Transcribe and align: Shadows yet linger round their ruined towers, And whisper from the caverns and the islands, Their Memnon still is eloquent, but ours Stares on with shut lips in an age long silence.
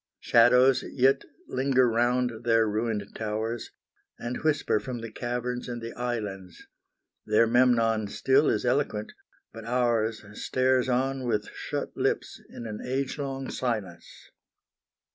Shadows 0.21 0.81
yet 0.81 1.25
linger 1.47 1.87
round 1.87 2.43
their 2.43 2.67
ruined 2.67 3.13
towers, 3.13 3.69
And 4.17 4.37
whisper 4.43 4.79
from 4.79 4.97
the 5.01 5.11
caverns 5.11 5.69
and 5.69 5.79
the 5.79 5.93
islands, 5.93 6.65
Their 7.27 7.45
Memnon 7.45 8.07
still 8.07 8.49
is 8.49 8.65
eloquent, 8.65 9.11
but 9.53 9.63
ours 9.63 10.25
Stares 10.43 10.89
on 10.89 11.25
with 11.27 11.49
shut 11.53 11.95
lips 11.95 12.41
in 12.49 12.65
an 12.65 12.79
age 12.83 13.19
long 13.19 13.51
silence. 13.51 14.31